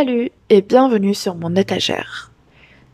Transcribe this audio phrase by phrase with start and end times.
[0.00, 2.32] Salut et bienvenue sur mon étagère.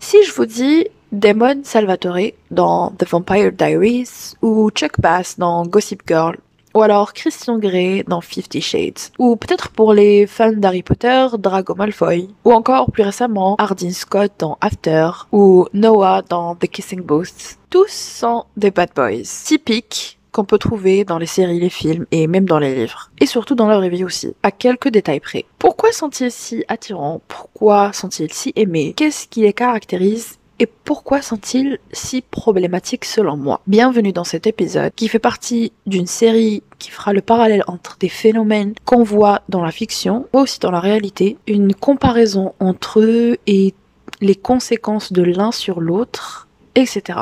[0.01, 6.03] Si je vous dis Damon Salvatore dans The Vampire Diaries ou Chuck Bass dans Gossip
[6.09, 6.37] Girl
[6.75, 11.77] ou alors Christian Grey dans Fifty Shades, ou peut-être pour les fans d'Harry Potter, Drago
[11.77, 17.57] Malfoy, ou encore plus récemment Hardin Scott dans After, ou Noah dans The Kissing Booth.
[17.71, 22.27] Tous sont des bad boys, typiques qu'on peut trouver dans les séries, les films et
[22.27, 23.11] même dans les livres.
[23.21, 25.47] Et surtout dans leur vie aussi, à quelques détails près.
[25.59, 27.23] Pourquoi sont-ils si attirants?
[27.27, 28.93] Pourquoi sont-ils si aimés?
[28.95, 30.39] Qu'est-ce qui les caractérise?
[30.59, 33.63] Et pourquoi sont-ils si problématiques selon moi?
[33.67, 38.11] Bienvenue dans cet épisode qui fait partie d'une série qui fera le parallèle entre des
[38.11, 43.39] phénomènes qu'on voit dans la fiction, mais aussi dans la réalité, une comparaison entre eux
[43.47, 43.73] et
[44.21, 47.21] les conséquences de l'un sur l'autre, etc.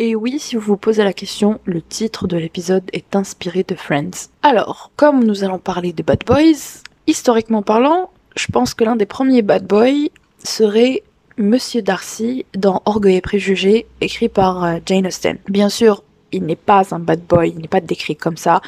[0.00, 3.74] Et oui, si vous vous posez la question, le titre de l'épisode est inspiré de
[3.74, 4.30] Friends.
[4.42, 9.06] Alors, comme nous allons parler de Bad Boys, historiquement parlant, je pense que l'un des
[9.06, 10.08] premiers Bad Boys
[10.44, 11.02] serait
[11.36, 15.38] Monsieur Darcy dans Orgueil et Préjugés, écrit par euh, Jane Austen.
[15.48, 18.60] Bien sûr, il n'est pas un bad boy, il n'est pas décrit comme ça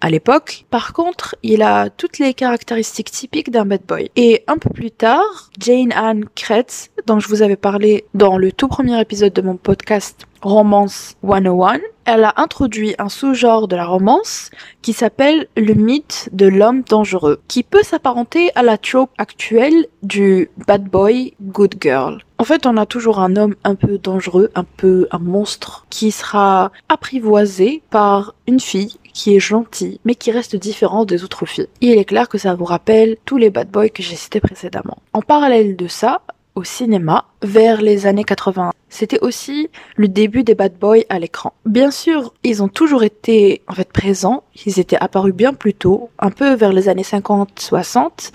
[0.00, 0.64] à l'époque.
[0.70, 4.10] Par contre, il a toutes les caractéristiques typiques d'un bad boy.
[4.16, 8.52] Et un peu plus tard, Jane Anne Kretz, dont je vous avais parlé dans le
[8.52, 11.80] tout premier épisode de mon podcast Romance 101,
[12.12, 14.50] elle a introduit un sous-genre de la romance
[14.82, 20.50] qui s'appelle le mythe de l'homme dangereux, qui peut s'apparenter à la trope actuelle du
[20.66, 22.18] bad boy, good girl.
[22.38, 26.10] En fait, on a toujours un homme un peu dangereux, un peu un monstre, qui
[26.10, 31.68] sera apprivoisé par une fille qui est gentille, mais qui reste différent des autres filles.
[31.80, 34.98] il est clair que ça vous rappelle tous les bad boys que j'ai cités précédemment.
[35.12, 36.22] En parallèle de ça,
[36.56, 38.72] au cinéma, vers les années 80.
[38.90, 41.54] C'était aussi le début des bad boys à l'écran.
[41.64, 46.10] Bien sûr, ils ont toujours été en fait présents, ils étaient apparus bien plus tôt,
[46.18, 48.32] un peu vers les années 50-60,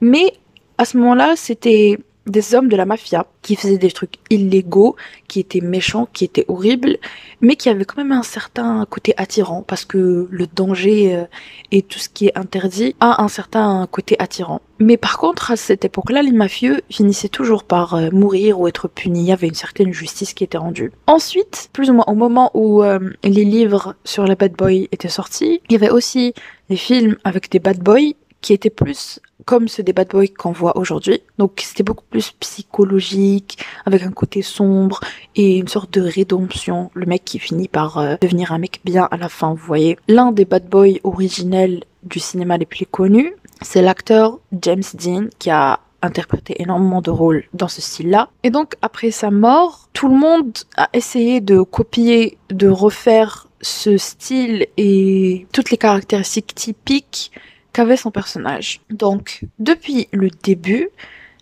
[0.00, 0.32] mais
[0.78, 4.96] à ce moment-là, c'était des hommes de la mafia qui faisaient des trucs illégaux,
[5.28, 6.98] qui étaient méchants, qui étaient horribles,
[7.40, 11.24] mais qui avaient quand même un certain côté attirant parce que le danger euh,
[11.72, 14.60] et tout ce qui est interdit a un certain côté attirant.
[14.78, 18.88] Mais par contre, à cette époque-là, les mafieux finissaient toujours par euh, mourir ou être
[18.88, 19.20] punis.
[19.20, 20.92] Il y avait une certaine justice qui était rendue.
[21.06, 25.08] Ensuite, plus ou moins au moment où euh, les livres sur les bad boys étaient
[25.08, 26.34] sortis, il y avait aussi
[26.68, 30.52] des films avec des bad boys qui étaient plus comme ce des bad boys qu'on
[30.52, 31.20] voit aujourd'hui.
[31.38, 35.00] Donc c'était beaucoup plus psychologique, avec un côté sombre
[35.34, 36.90] et une sorte de rédemption.
[36.94, 39.98] Le mec qui finit par euh, devenir un mec bien à la fin, vous voyez.
[40.08, 45.50] L'un des bad boys originels du cinéma les plus connus, c'est l'acteur James Dean qui
[45.50, 48.28] a interprété énormément de rôles dans ce style-là.
[48.42, 53.96] Et donc après sa mort, tout le monde a essayé de copier, de refaire ce
[53.96, 57.30] style et toutes les caractéristiques typiques
[57.72, 58.80] qu'avait son personnage.
[58.90, 60.88] Donc, depuis le début,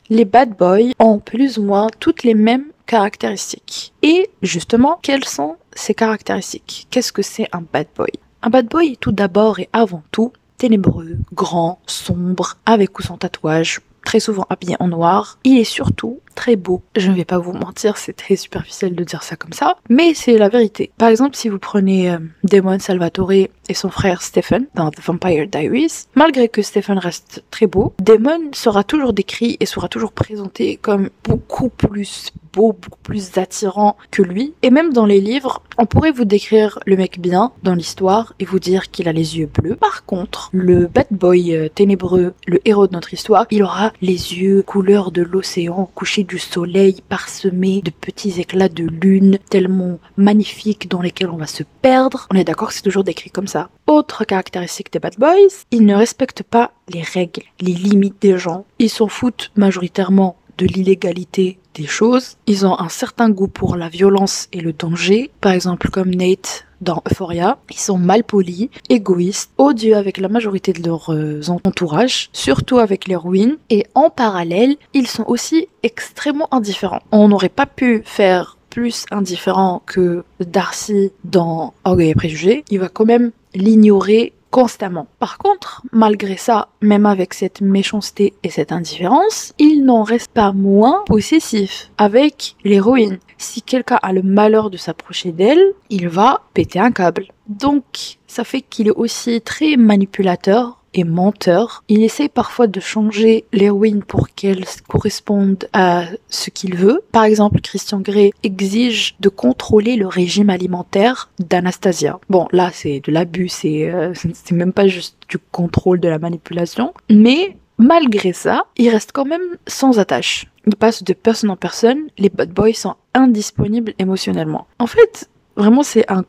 [0.09, 3.93] les bad boys ont plus ou moins toutes les mêmes caractéristiques.
[4.03, 6.89] Et justement, quelles sont ces caractéristiques?
[6.91, 8.11] Qu'est-ce que c'est un bad boy?
[8.43, 13.81] Un bad boy tout d'abord et avant tout ténébreux, grand, sombre, avec ou sans tatouage,
[14.05, 15.39] très souvent habillé en noir.
[15.45, 16.81] Il est surtout très beau.
[16.97, 20.15] Je ne vais pas vous mentir, c'est très superficiel de dire ça comme ça, mais
[20.15, 20.91] c'est la vérité.
[20.97, 25.47] Par exemple, si vous prenez euh, Damon Salvatore et son frère Stephen dans The Vampire
[25.47, 30.77] Diaries, malgré que Stephen reste très beau, Damon sera toujours décrit et sera toujours présenté
[30.77, 34.55] comme beaucoup plus beau, beaucoup plus attirant que lui.
[34.63, 38.45] Et même dans les livres, on pourrait vous décrire le mec bien dans l'histoire et
[38.45, 39.77] vous dire qu'il a les yeux bleus.
[39.77, 44.35] Par contre, le bad boy euh, ténébreux, le héros de notre histoire, il aura les
[44.35, 50.89] yeux couleur de l'océan couché du soleil parsemé de petits éclats de lune tellement magnifiques
[50.89, 52.29] dans lesquels on va se perdre.
[52.31, 53.69] On est d'accord c'est toujours décrit comme ça.
[53.89, 58.65] Autre caractéristique des bad boys, ils ne respectent pas les règles, les limites des gens.
[58.79, 62.37] Ils s'en foutent majoritairement de l'illégalité des choses.
[62.47, 65.31] Ils ont un certain goût pour la violence et le danger.
[65.41, 67.59] Par exemple, comme Nate dans Euphoria.
[67.71, 73.07] Ils sont mal polis, égoïstes, odieux avec la majorité de leur euh, entourage, surtout avec
[73.11, 73.59] ruines.
[73.69, 77.03] Et en parallèle, ils sont aussi extrêmement indifférents.
[77.13, 82.65] On n'aurait pas pu faire plus indifférent que Darcy dans Orgueil et Préjugés.
[82.71, 85.07] Il va quand même l'ignorer constamment.
[85.19, 90.53] Par contre, malgré ça, même avec cette méchanceté et cette indifférence, il n'en reste pas
[90.53, 93.19] moins possessif avec l'héroïne.
[93.39, 97.29] Si quelqu'un a le malheur de s'approcher d'elle, il va péter un câble.
[97.49, 101.85] Donc, ça fait qu'il est aussi très manipulateur et menteur.
[101.89, 107.03] Il essaie parfois de changer l'héroïne pour qu'elle corresponde à ce qu'il veut.
[107.13, 112.19] Par exemple, Christian Grey exige de contrôler le régime alimentaire d'Anastasia.
[112.29, 116.19] Bon, là, c'est de l'abus, c'est euh, c'est même pas juste du contrôle de la
[116.19, 120.47] manipulation, mais malgré ça, ils restent quand même sans attache.
[120.67, 124.67] Ils passent de personne en personne, les bad boys sont indisponibles émotionnellement.
[124.79, 126.25] En fait, vraiment c'est un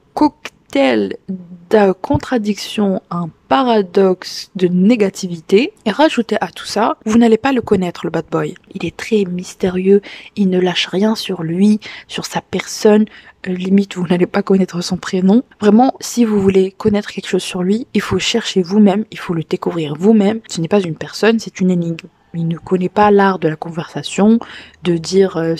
[0.72, 1.18] cocktail
[1.70, 5.74] de contradiction, un paradoxe de négativité.
[5.86, 8.56] Et rajouté à tout ça, vous n'allez pas le connaître, le bad boy.
[8.74, 10.02] Il est très mystérieux,
[10.36, 13.06] il ne lâche rien sur lui, sur sa personne.
[13.48, 15.44] Euh, limite, vous n'allez pas connaître son prénom.
[15.60, 19.34] Vraiment, si vous voulez connaître quelque chose sur lui, il faut chercher vous-même, il faut
[19.34, 20.42] le découvrir vous-même.
[20.50, 22.08] Ce n'est pas une personne, c'est une énigme.
[22.34, 24.40] Il ne connaît pas l'art de la conversation,
[24.84, 25.56] de dire euh,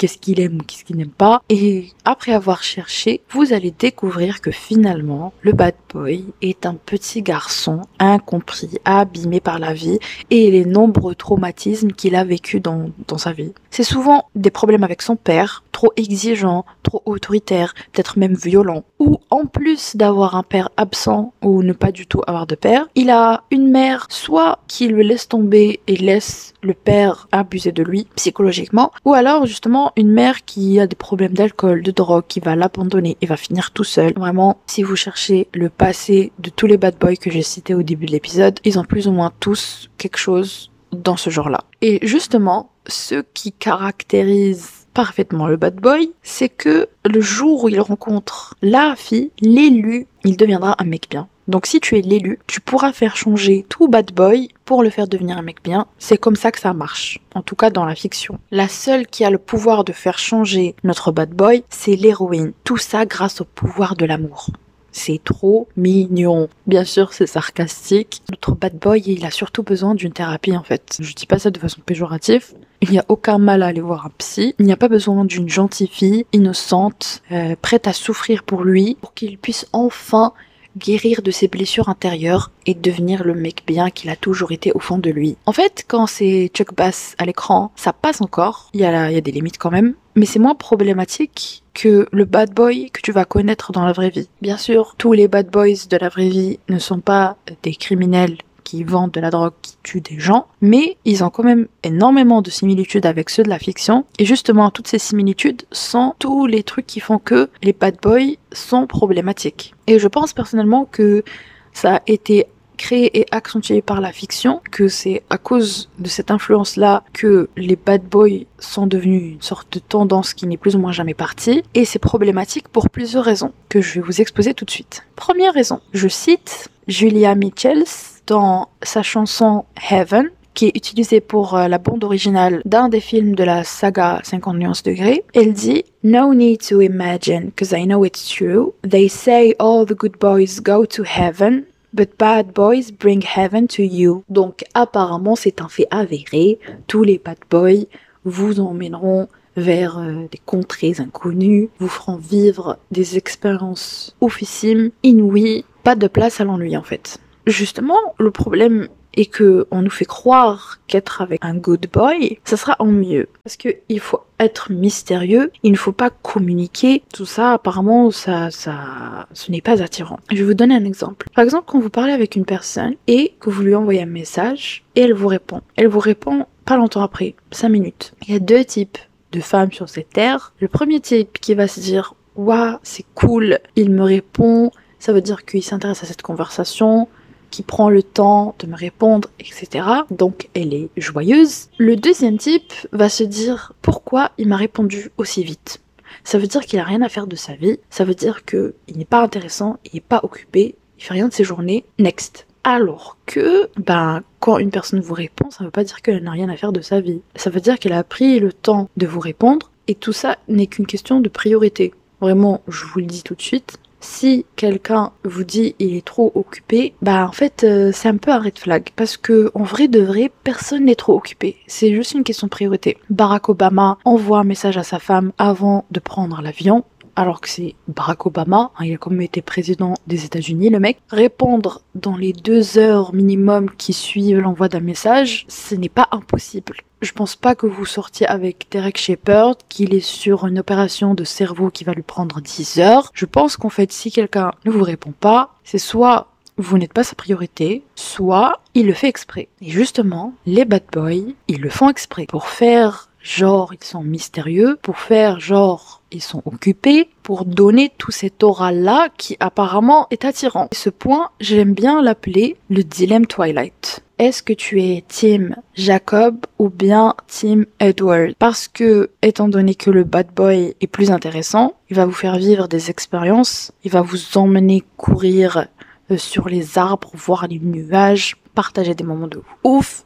[0.00, 1.42] qu'est-ce qu'il aime ou qu'est-ce qu'il n'aime pas.
[1.50, 7.20] Et après avoir cherché, vous allez découvrir que finalement, le bad boy est un petit
[7.20, 9.98] garçon incompris, abîmé par la vie
[10.30, 13.52] et les nombreux traumatismes qu'il a vécu dans, dans sa vie.
[13.70, 18.84] C'est souvent des problèmes avec son père, trop exigeant, trop autoritaire, peut-être même violent.
[18.98, 22.86] Ou en plus d'avoir un père absent ou ne pas du tout avoir de père,
[22.94, 27.82] il a une mère soit qui le laisse tomber et laisse le père abuser de
[27.82, 32.40] lui psychologiquement, ou alors justement une mère qui a des problèmes d'alcool, de drogue, qui
[32.40, 34.12] va l'abandonner et va finir tout seul.
[34.14, 37.82] Vraiment, si vous cherchez le passé de tous les bad boys que j'ai cités au
[37.82, 41.64] début de l'épisode, ils ont plus ou moins tous quelque chose dans ce genre-là.
[41.82, 47.80] Et justement, ce qui caractérise parfaitement le bad boy, c'est que le jour où il
[47.80, 51.28] rencontre la fille, l'élu, il deviendra un mec bien.
[51.48, 55.08] Donc si tu es l'élu, tu pourras faire changer tout bad boy pour le faire
[55.08, 55.86] devenir un mec bien.
[55.98, 57.18] C'est comme ça que ça marche.
[57.34, 58.38] En tout cas dans la fiction.
[58.52, 62.52] La seule qui a le pouvoir de faire changer notre bad boy, c'est l'héroïne.
[62.62, 64.50] Tout ça grâce au pouvoir de l'amour.
[64.92, 66.48] C'est trop mignon.
[66.66, 68.22] Bien sûr, c'est sarcastique.
[68.30, 70.96] Notre bad boy, il a surtout besoin d'une thérapie en fait.
[71.00, 72.54] Je dis pas ça de façon péjorative.
[72.82, 74.54] Il n'y a aucun mal à aller voir un psy.
[74.58, 78.96] Il n'y a pas besoin d'une gentille fille, innocente, euh, prête à souffrir pour lui,
[79.00, 80.32] pour qu'il puisse enfin
[80.76, 84.78] guérir de ses blessures intérieures et devenir le mec bien qu'il a toujours été au
[84.78, 85.36] fond de lui.
[85.46, 88.70] En fait, quand c'est Chuck Bass à l'écran, ça passe encore.
[88.74, 89.94] Il y, a y a des limites quand même.
[90.16, 94.10] Mais c'est moins problématique que le bad boy que tu vas connaître dans la vraie
[94.10, 94.28] vie.
[94.42, 98.38] Bien sûr, tous les bad boys de la vraie vie ne sont pas des criminels
[98.70, 102.40] qui vendent de la drogue, qui tuent des gens, mais ils ont quand même énormément
[102.40, 104.04] de similitudes avec ceux de la fiction.
[104.20, 108.36] Et justement, toutes ces similitudes sont tous les trucs qui font que les bad boys
[108.52, 109.74] sont problématiques.
[109.88, 111.24] Et je pense personnellement que
[111.72, 112.46] ça a été
[112.76, 117.76] créé et accentué par la fiction, que c'est à cause de cette influence-là que les
[117.76, 121.64] bad boys sont devenus une sorte de tendance qui n'est plus ou moins jamais partie,
[121.74, 125.02] et c'est problématique pour plusieurs raisons, que je vais vous exposer tout de suite.
[125.16, 127.84] Première raison, je cite Julia Michels
[128.30, 133.34] dans sa chanson Heaven, qui est utilisée pour euh, la bande originale d'un des films
[133.34, 135.24] de la saga 50 nuances degrés.
[135.34, 138.72] Elle dit No need to imagine, cause I know it's true.
[138.88, 143.82] They say all the good boys go to heaven, but bad boys bring heaven to
[143.82, 144.22] you.
[144.28, 146.60] Donc apparemment c'est un fait avéré.
[146.86, 147.86] Tous les bad boys
[148.24, 149.26] vous emmèneront
[149.56, 156.40] vers euh, des contrées inconnues, vous feront vivre des expériences oufissimes, inouïes, pas de place
[156.40, 157.18] à l'ennui en fait.
[157.50, 162.56] Justement, le problème est que on nous fait croire qu'être avec un good boy, ça
[162.56, 163.28] sera en mieux.
[163.42, 167.02] Parce que il faut être mystérieux, il ne faut pas communiquer.
[167.12, 170.20] Tout ça, apparemment, ça, ça, ce n'est pas attirant.
[170.30, 171.26] Je vais vous donner un exemple.
[171.34, 174.84] Par exemple, quand vous parlez avec une personne et que vous lui envoyez un message
[174.94, 175.60] et elle vous répond.
[175.76, 178.12] Elle vous répond pas longtemps après, 5 minutes.
[178.26, 178.98] Il y a deux types
[179.32, 180.52] de femmes sur cette terre.
[180.60, 185.20] Le premier type qui va se dire, waouh, c'est cool, il me répond, ça veut
[185.20, 187.08] dire qu'il s'intéresse à cette conversation,
[187.50, 189.86] qui prend le temps de me répondre, etc.
[190.10, 191.68] Donc elle est joyeuse.
[191.78, 195.80] Le deuxième type va se dire pourquoi il m'a répondu aussi vite.
[196.24, 197.78] Ça veut dire qu'il a rien à faire de sa vie.
[197.88, 201.32] Ça veut dire qu'il n'est pas intéressant, il n'est pas occupé, il fait rien de
[201.32, 201.84] ses journées.
[201.98, 202.46] Next.
[202.62, 206.50] Alors que, ben, quand une personne vous répond, ça veut pas dire qu'elle n'a rien
[206.50, 207.22] à faire de sa vie.
[207.34, 210.66] Ça veut dire qu'elle a pris le temps de vous répondre et tout ça n'est
[210.66, 211.94] qu'une question de priorité.
[212.20, 216.32] Vraiment, je vous le dis tout de suite, si quelqu'un vous dit il est trop
[216.34, 219.88] occupé, bah en fait euh, c'est un peu un red flag parce que en vrai
[219.88, 221.56] de vrai personne n'est trop occupé.
[221.66, 222.98] C'est juste une question de priorité.
[223.10, 226.84] Barack Obama envoie un message à sa femme avant de prendre l'avion
[227.16, 230.98] alors que c'est Barack Obama, hein, il a quand été président des États-Unis, le mec,
[231.10, 236.76] répondre dans les deux heures minimum qui suivent l'envoi d'un message, ce n'est pas impossible.
[237.00, 241.24] Je pense pas que vous sortiez avec Derek Shepard, qu'il est sur une opération de
[241.24, 243.10] cerveau qui va lui prendre 10 heures.
[243.14, 246.28] Je pense qu'en fait, si quelqu'un ne vous répond pas, c'est soit
[246.58, 249.48] vous n'êtes pas sa priorité, soit il le fait exprès.
[249.62, 254.78] Et justement, les bad boys, ils le font exprès pour faire genre ils sont mystérieux,
[254.82, 260.68] pour faire genre ils sont occupés, pour donner tout cet aura-là qui apparemment est attirant.
[260.72, 264.02] Et ce point, j'aime bien l'appeler le dilemme Twilight.
[264.20, 268.34] Est-ce que tu es Team Jacob ou bien Team Edward?
[268.38, 272.36] Parce que, étant donné que le bad boy est plus intéressant, il va vous faire
[272.36, 275.68] vivre des expériences, il va vous emmener courir
[276.10, 280.04] euh, sur les arbres, voir les nuages, partager des moments de ouf.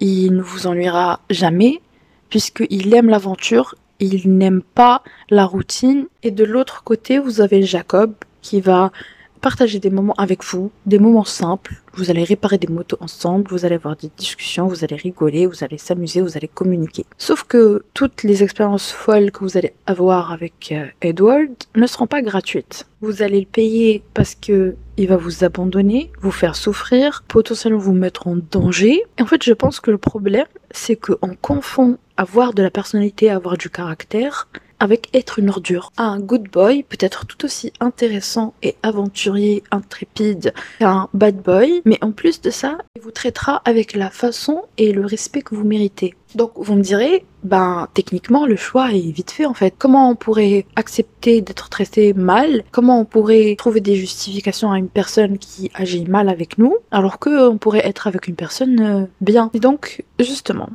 [0.00, 1.80] Il ne vous ennuiera jamais,
[2.30, 6.06] puisqu'il aime l'aventure, il n'aime pas la routine.
[6.24, 8.12] Et de l'autre côté, vous avez Jacob
[8.42, 8.90] qui va
[9.46, 11.76] partager des moments avec vous, des moments simples.
[11.94, 15.62] Vous allez réparer des motos ensemble, vous allez avoir des discussions, vous allez rigoler, vous
[15.62, 17.06] allez s'amuser, vous allez communiquer.
[17.16, 22.08] Sauf que toutes les expériences folles que vous allez avoir avec euh, Edward ne seront
[22.08, 22.88] pas gratuites.
[23.00, 27.92] Vous allez le payer parce que il va vous abandonner, vous faire souffrir, potentiellement vous
[27.92, 29.04] mettre en danger.
[29.16, 33.30] Et en fait, je pense que le problème, c'est qu'on confond avoir de la personnalité,
[33.30, 34.48] avoir du caractère,
[34.80, 35.92] avec être une ordure.
[35.96, 41.98] Un good boy peut être tout aussi intéressant et aventurier, intrépide qu'un bad boy, mais
[42.02, 45.64] en plus de ça, il vous traitera avec la façon et le respect que vous
[45.64, 46.14] méritez.
[46.34, 49.74] Donc vous me direz, ben techniquement le choix est vite fait en fait.
[49.78, 52.64] Comment on pourrait accepter d'être traité mal?
[52.72, 57.18] Comment on pourrait trouver des justifications à une personne qui agit mal avec nous alors
[57.18, 59.50] qu'on pourrait être avec une personne euh, bien?
[59.54, 60.68] Et donc justement,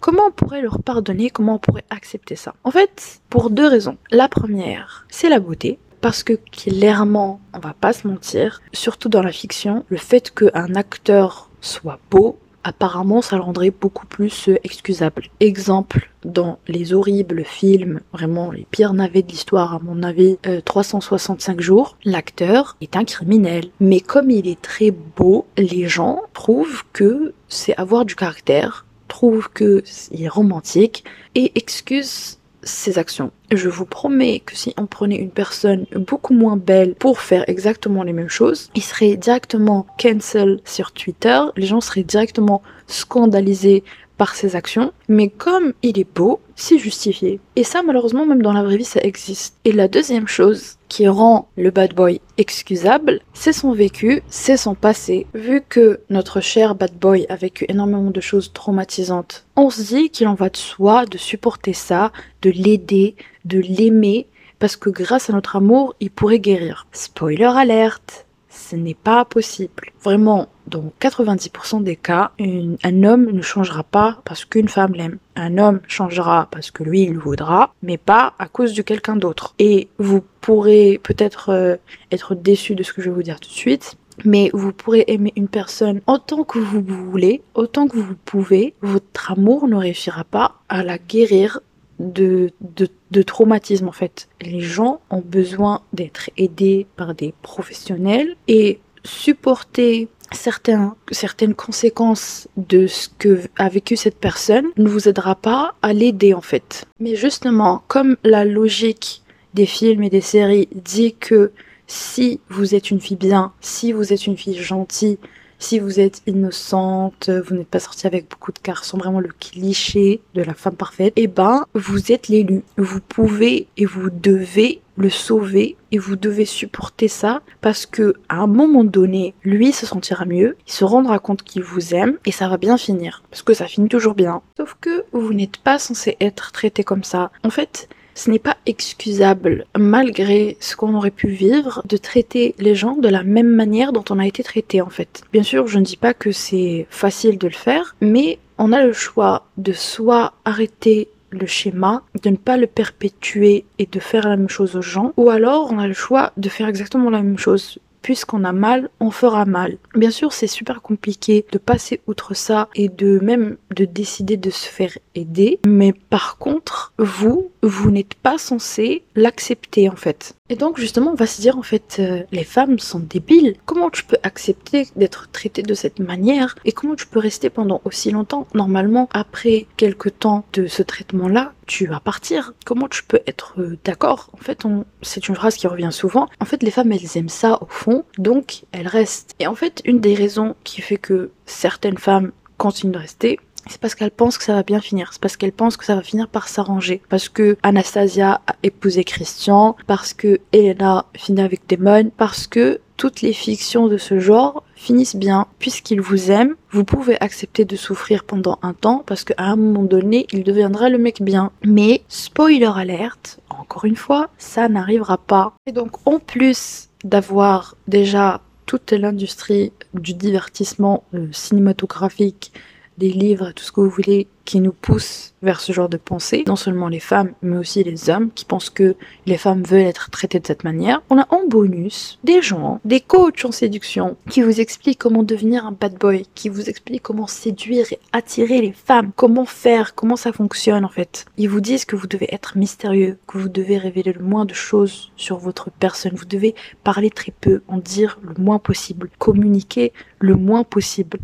[0.00, 1.30] Comment on pourrait leur pardonner?
[1.30, 2.54] Comment on pourrait accepter ça?
[2.64, 3.96] En fait, pour deux raisons.
[4.10, 5.78] La première, c'est la beauté.
[6.00, 10.74] Parce que clairement, on va pas se mentir, surtout dans la fiction, le fait qu'un
[10.74, 15.28] acteur soit beau, apparemment ça le rendrait beaucoup plus euh, excusable.
[15.40, 21.58] Exemple, dans les horribles films, vraiment les pires navets de l'histoire à mon avis, 365
[21.58, 23.68] euh, jours, l'acteur est un criminel.
[23.80, 29.48] Mais comme il est très beau, les gens trouvent que c'est avoir du caractère, trouve
[29.50, 29.82] que
[30.12, 33.30] est romantique et excuse ses actions.
[33.52, 38.02] Je vous promets que si on prenait une personne beaucoup moins belle pour faire exactement
[38.02, 43.84] les mêmes choses, il serait directement cancel sur Twitter, les gens seraient directement scandalisés
[44.16, 47.38] par ses actions, mais comme il est beau, c'est justifié.
[47.54, 49.56] Et ça, malheureusement, même dans la vraie vie, ça existe.
[49.64, 54.74] Et la deuxième chose qui rend le bad boy excusable, c'est son vécu, c'est son
[54.74, 55.26] passé.
[55.34, 60.10] Vu que notre cher bad boy a vécu énormément de choses traumatisantes, on se dit
[60.10, 64.26] qu'il en va de soi de supporter ça, de l'aider, de l'aimer,
[64.58, 66.86] parce que grâce à notre amour, il pourrait guérir.
[66.92, 68.25] Spoiler alerte
[68.70, 69.92] ce n'est pas possible.
[70.02, 75.18] Vraiment, dans 90% des cas, un homme ne changera pas parce qu'une femme l'aime.
[75.36, 79.54] Un homme changera parce que lui, il voudra, mais pas à cause de quelqu'un d'autre.
[79.58, 81.76] Et vous pourrez peut-être euh,
[82.10, 85.04] être déçu de ce que je vais vous dire tout de suite, mais vous pourrez
[85.08, 88.74] aimer une personne autant que vous voulez, autant que vous pouvez.
[88.80, 91.60] Votre amour ne réussira pas à la guérir
[91.98, 94.28] de, de, de traumatisme en fait.
[94.40, 102.86] Les gens ont besoin d'être aidés par des professionnels et supporter certains, certaines conséquences de
[102.86, 106.84] ce que a vécu cette personne ne vous aidera pas à l'aider en fait.
[107.00, 109.22] Mais justement, comme la logique
[109.54, 111.52] des films et des séries dit que
[111.86, 115.18] si vous êtes une fille bien, si vous êtes une fille gentille,
[115.58, 120.20] si vous êtes innocente, vous n'êtes pas sortie avec beaucoup de garçons, vraiment le cliché
[120.34, 122.62] de la femme parfaite, eh ben, vous êtes l'élu.
[122.76, 128.36] Vous pouvez et vous devez le sauver et vous devez supporter ça parce que à
[128.36, 132.32] un moment donné, lui se sentira mieux, il se rendra compte qu'il vous aime et
[132.32, 134.42] ça va bien finir parce que ça finit toujours bien.
[134.56, 137.30] Sauf que vous n'êtes pas censé être traité comme ça.
[137.44, 142.74] En fait, ce n'est pas excusable, malgré ce qu'on aurait pu vivre, de traiter les
[142.74, 145.22] gens de la même manière dont on a été traité en fait.
[145.32, 148.84] Bien sûr, je ne dis pas que c'est facile de le faire, mais on a
[148.84, 154.28] le choix de soit arrêter le schéma, de ne pas le perpétuer et de faire
[154.28, 157.22] la même chose aux gens, ou alors on a le choix de faire exactement la
[157.22, 159.78] même chose puisqu'on a mal, on fera mal.
[159.96, 164.50] Bien sûr, c'est super compliqué de passer outre ça et de même de décider de
[164.50, 170.36] se faire aider, mais par contre, vous, vous n'êtes pas censé l'accepter en fait.
[170.48, 173.56] Et donc justement, on va se dire en fait, euh, les femmes sont débiles.
[173.64, 177.80] Comment tu peux accepter d'être traitée de cette manière et comment tu peux rester pendant
[177.84, 178.46] aussi longtemps?
[178.54, 182.52] Normalement, après quelques temps de ce traitement-là, tu vas partir.
[182.64, 184.30] Comment tu peux être euh, d'accord?
[184.34, 184.62] En fait,
[185.02, 186.28] c'est une phrase qui revient souvent.
[186.40, 189.34] En fait, les femmes, elles aiment ça au fond, donc elles restent.
[189.38, 193.38] Et en fait, une des raisons qui fait que certaines femmes continuent de rester,
[193.68, 195.10] c'est parce qu'elle pense que ça va bien finir.
[195.12, 197.02] C'est parce qu'elle pense que ça va finir par s'arranger.
[197.08, 203.20] Parce que Anastasia a épousé Christian, parce que Elena finit avec Damon, parce que toutes
[203.20, 205.46] les fictions de ce genre finissent bien.
[205.58, 209.84] Puisqu'il vous aime, vous pouvez accepter de souffrir pendant un temps parce qu'à un moment
[209.84, 211.50] donné, il deviendra le mec bien.
[211.64, 215.54] Mais, spoiler alerte, encore une fois, ça n'arrivera pas.
[215.66, 222.52] Et donc, en plus d'avoir déjà toute l'industrie du divertissement euh, cinématographique,
[222.98, 226.44] des livres, tout ce que vous voulez, qui nous poussent vers ce genre de pensée.
[226.46, 228.94] Non seulement les femmes, mais aussi les hommes qui pensent que
[229.26, 231.02] les femmes veulent être traitées de cette manière.
[231.10, 235.66] On a en bonus des gens, des coachs en séduction, qui vous expliquent comment devenir
[235.66, 240.16] un bad boy, qui vous expliquent comment séduire et attirer les femmes, comment faire, comment
[240.16, 241.26] ça fonctionne en fait.
[241.36, 244.54] Ils vous disent que vous devez être mystérieux, que vous devez révéler le moins de
[244.54, 249.92] choses sur votre personne, vous devez parler très peu, en dire le moins possible, communiquer
[250.20, 251.18] le moins possible.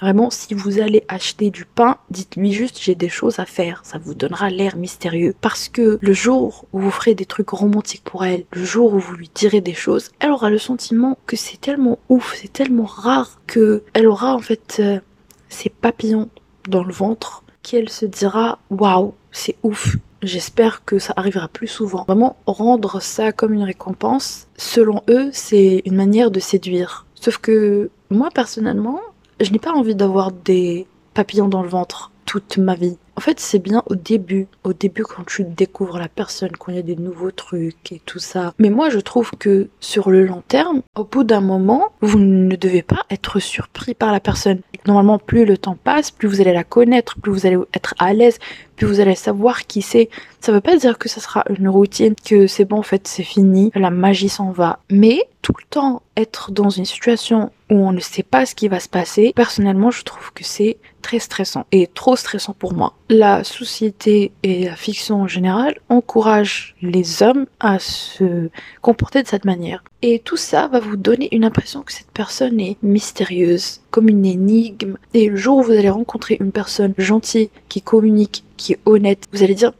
[0.00, 3.80] Vraiment, si vous allez acheter du pain, dites-lui juste j'ai des choses à faire.
[3.84, 5.34] Ça vous donnera l'air mystérieux.
[5.40, 8.98] Parce que le jour où vous ferez des trucs romantiques pour elle, le jour où
[8.98, 12.84] vous lui direz des choses, elle aura le sentiment que c'est tellement ouf, c'est tellement
[12.84, 15.00] rare que elle aura en fait euh,
[15.48, 16.28] ses papillons
[16.68, 19.96] dans le ventre qu'elle se dira waouh, c'est ouf.
[20.22, 22.04] J'espère que ça arrivera plus souvent.
[22.04, 27.06] Vraiment, rendre ça comme une récompense, selon eux, c'est une manière de séduire.
[27.14, 29.00] Sauf que moi, personnellement,
[29.40, 32.98] je n'ai pas envie d'avoir des papillons dans le ventre toute ma vie.
[33.16, 36.76] En fait, c'est bien au début, au début quand tu découvres la personne, quand il
[36.76, 38.52] y a des nouveaux trucs et tout ça.
[38.58, 42.56] Mais moi, je trouve que sur le long terme, au bout d'un moment, vous ne
[42.56, 44.60] devez pas être surpris par la personne.
[44.86, 48.12] Normalement, plus le temps passe, plus vous allez la connaître, plus vous allez être à
[48.12, 48.38] l'aise,
[48.76, 50.08] plus vous allez savoir qui c'est.
[50.40, 53.22] Ça veut pas dire que ça sera une routine, que c'est bon, en fait, c'est
[53.22, 54.78] fini, la magie s'en va.
[54.90, 58.68] Mais tout le temps être dans une situation où on ne sait pas ce qui
[58.68, 62.94] va se passer, personnellement, je trouve que c'est très stressant et trop stressant pour moi.
[63.08, 68.50] La société et la fiction en général encouragent les hommes à se
[68.82, 69.84] comporter de cette manière.
[70.02, 74.26] Et tout ça va vous donner une impression que cette personne est mystérieuse, comme une
[74.26, 74.98] énigme.
[75.14, 79.24] Et le jour où vous allez rencontrer une personne gentille, qui communique, qui est honnête,
[79.32, 79.72] vous allez dire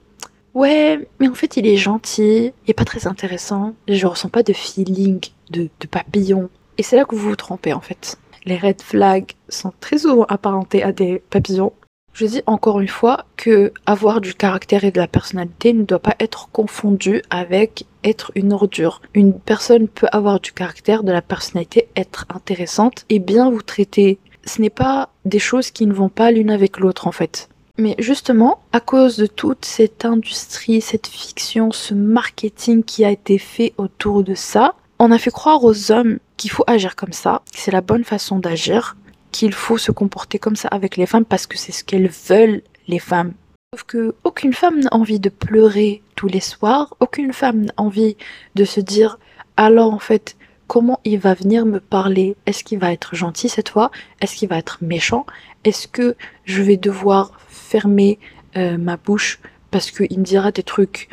[0.55, 4.42] Ouais, mais en fait, il est gentil, il est pas très intéressant, je ressens pas
[4.42, 6.48] de feeling, de, de papillon.
[6.79, 8.16] Et c'est là que vous vous trompez, en fait.
[8.46, 11.74] Les red flags sont très souvent apparentés à des papillons.
[12.16, 15.98] Je dis encore une fois que avoir du caractère et de la personnalité ne doit
[15.98, 19.02] pas être confondu avec être une ordure.
[19.12, 24.18] Une personne peut avoir du caractère, de la personnalité, être intéressante et bien vous traiter.
[24.46, 27.50] Ce n'est pas des choses qui ne vont pas l'une avec l'autre en fait.
[27.76, 33.37] Mais justement, à cause de toute cette industrie, cette fiction, ce marketing qui a été
[33.37, 37.42] fait autour de ça, on a fait croire aux hommes qu'il faut agir comme ça,
[37.52, 38.96] que c'est la bonne façon d'agir,
[39.38, 42.62] qu'il faut se comporter comme ça avec les femmes parce que c'est ce qu'elles veulent,
[42.88, 43.35] les femmes.
[43.75, 48.16] Sauf que aucune femme n'a envie de pleurer tous les soirs, aucune femme n'a envie
[48.55, 49.18] de se dire
[49.57, 52.37] alors en fait comment il va venir me parler?
[52.46, 53.90] Est-ce qu'il va être gentil cette fois?
[54.20, 55.27] Est-ce qu'il va être méchant?
[55.64, 58.18] Est-ce que je vais devoir fermer
[58.57, 61.09] euh, ma bouche parce qu'il me dira des trucs,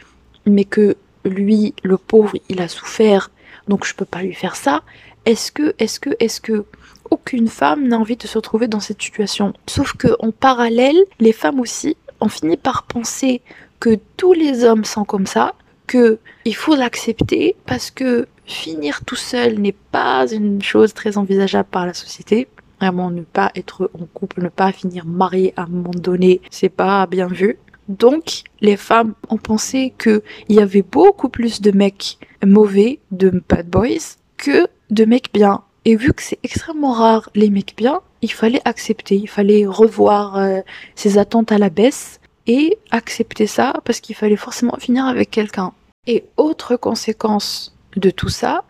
[0.46, 3.32] mais que lui, le pauvre, il a souffert,
[3.68, 4.84] donc je peux pas lui faire ça?
[5.26, 6.66] Est-ce que, est-ce que, est-ce que
[7.14, 11.32] aucune femme n'a envie de se retrouver dans cette situation Sauf que en parallèle, les
[11.32, 13.42] femmes aussi ont fini par penser
[13.80, 15.54] que tous les hommes sont comme ça,
[15.86, 21.70] que il faut l'accepter parce que finir tout seul n'est pas une chose très envisageable
[21.70, 22.48] par la société.
[22.80, 26.70] Vraiment, ne pas être en couple, ne pas finir marié à un moment donné, c'est
[26.70, 27.60] pas bien vu.
[27.88, 33.70] Donc, les femmes ont pensé qu'il y avait beaucoup plus de mecs mauvais, de bad
[33.70, 35.64] boys, que de mecs bien.
[35.86, 40.38] Et vu que c'est extrêmement rare les mecs bien, il fallait accepter, il fallait revoir
[40.38, 40.62] euh,
[40.96, 45.74] ses attentes à la baisse et accepter ça parce qu'il fallait forcément finir avec quelqu'un.
[46.08, 48.64] Et autre conséquence de tout ça,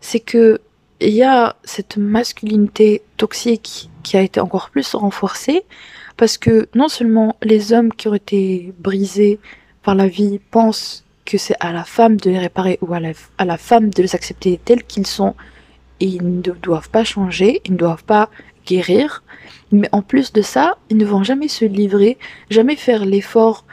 [0.00, 0.60] c'est que
[1.00, 5.64] il y a cette masculinité toxique qui a été encore plus renforcée
[6.16, 9.40] parce que non seulement les hommes qui ont été brisés
[9.82, 13.12] par la vie pensent que c'est à la femme de les réparer ou à la,
[13.38, 15.34] à la femme de les accepter tels qu'ils sont
[16.06, 18.30] ils ne doivent pas changer, ils ne doivent pas
[18.66, 19.22] guérir,
[19.70, 22.18] mais en plus de ça, ils ne vont jamais se livrer,
[22.50, 23.64] jamais faire l'effort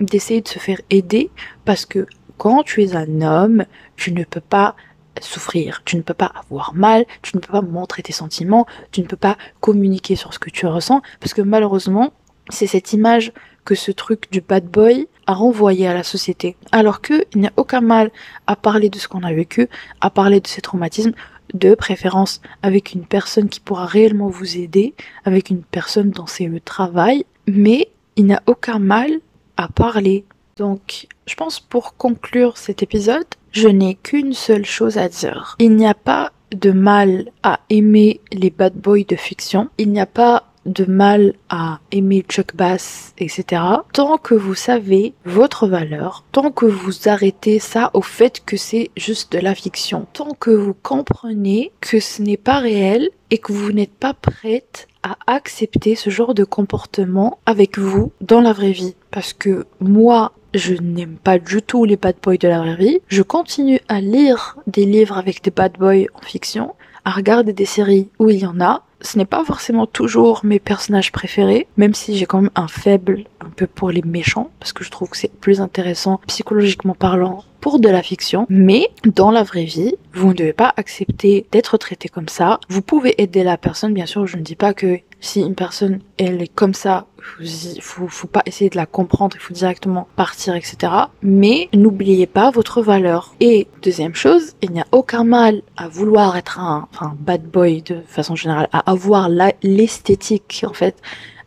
[0.00, 1.30] d'essayer de se faire aider
[1.64, 3.64] parce que quand tu es un homme,
[3.96, 4.76] tu ne peux pas
[5.22, 9.00] souffrir, tu ne peux pas avoir mal, tu ne peux pas montrer tes sentiments, tu
[9.00, 12.12] ne peux pas communiquer sur ce que tu ressens, parce que malheureusement,
[12.50, 13.32] c'est cette image
[13.64, 16.56] que ce truc du bad boy a renvoyé à la société.
[16.70, 18.10] Alors que il n'y a aucun mal
[18.46, 19.68] à parler de ce qu'on a vécu,
[20.00, 21.14] à parler de ses traumatismes,
[21.58, 26.46] de préférence avec une personne qui pourra réellement vous aider, avec une personne dont c'est
[26.46, 29.10] le travail, mais il n'y a aucun mal
[29.56, 30.24] à parler.
[30.56, 35.56] Donc, je pense pour conclure cet épisode, je n'ai qu'une seule chose à dire.
[35.58, 39.68] Il n'y a pas de mal à aimer les bad boys de fiction.
[39.78, 43.62] Il n'y a pas de mal à aimer Chuck Bass, etc.
[43.92, 48.90] Tant que vous savez votre valeur, tant que vous arrêtez ça au fait que c'est
[48.96, 53.52] juste de la fiction, tant que vous comprenez que ce n'est pas réel et que
[53.52, 58.72] vous n'êtes pas prête à accepter ce genre de comportement avec vous dans la vraie
[58.72, 58.96] vie.
[59.10, 62.98] Parce que moi, je n'aime pas du tout les bad boys de la vraie vie.
[63.08, 66.74] Je continue à lire des livres avec des bad boys en fiction,
[67.04, 68.82] à regarder des séries où il y en a.
[69.00, 73.24] Ce n'est pas forcément toujours mes personnages préférés, même si j'ai quand même un faible
[73.40, 77.44] un peu pour les méchants, parce que je trouve que c'est plus intéressant psychologiquement parlant
[77.66, 78.46] pour de la fiction.
[78.48, 82.60] Mais dans la vraie vie, vous ne devez pas accepter d'être traité comme ça.
[82.68, 85.98] Vous pouvez aider la personne, bien sûr, je ne dis pas que si une personne
[86.16, 87.06] elle est comme ça,
[87.40, 90.76] il faut, faut pas essayer de la comprendre, il faut directement partir, etc.
[91.22, 93.34] Mais n'oubliez pas votre valeur.
[93.40, 97.82] Et deuxième chose, il n'y a aucun mal à vouloir être un, enfin, bad boy
[97.82, 99.28] de façon générale, à avoir
[99.64, 100.94] l'esthétique en fait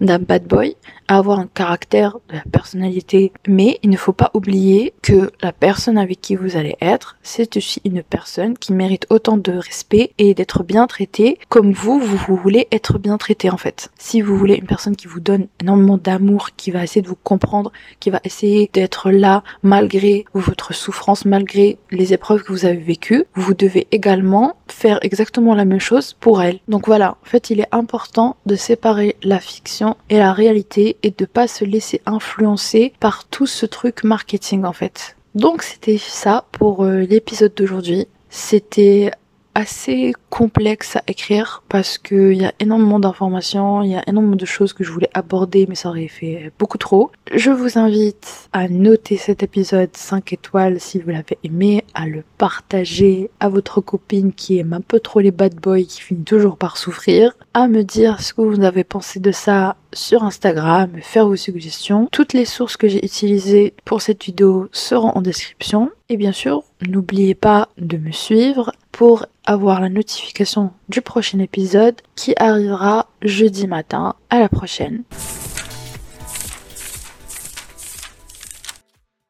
[0.01, 0.75] d'un bad boy,
[1.07, 5.51] à avoir un caractère, de la personnalité, mais il ne faut pas oublier que la
[5.51, 10.11] personne avec qui vous allez être, c'est aussi une personne qui mérite autant de respect
[10.17, 13.89] et d'être bien traitée comme vous, vous, voulez être bien traité en fait.
[13.97, 17.17] Si vous voulez une personne qui vous donne énormément d'amour, qui va essayer de vous
[17.23, 22.77] comprendre, qui va essayer d'être là malgré votre souffrance, malgré les épreuves que vous avez
[22.77, 26.59] vécues, vous devez également faire exactement la même chose pour elle.
[26.67, 31.11] Donc voilà, en fait, il est important de séparer la fiction et la réalité et
[31.11, 35.15] de pas se laisser influencer par tout ce truc marketing en fait.
[35.35, 38.07] Donc c'était ça pour euh, l'épisode d'aujourd'hui.
[38.29, 39.11] C'était
[39.55, 44.45] assez complexe à écrire parce qu'il y a énormément d'informations, il y a énormément de
[44.45, 47.11] choses que je voulais aborder mais ça aurait fait beaucoup trop.
[47.33, 52.23] Je vous invite à noter cet épisode 5 étoiles si vous l'avez aimé, à le
[52.37, 56.57] partager à votre copine qui aime un peu trop les bad boys qui finit toujours
[56.57, 61.27] par souffrir, à me dire ce que vous avez pensé de ça sur Instagram, faire
[61.27, 62.07] vos suggestions.
[62.11, 65.89] Toutes les sources que j'ai utilisées pour cette vidéo seront en description.
[66.09, 71.95] Et bien sûr, n'oubliez pas de me suivre pour avoir la notification du prochain épisode
[72.17, 74.15] qui arrivera jeudi matin.
[74.29, 75.03] À la prochaine.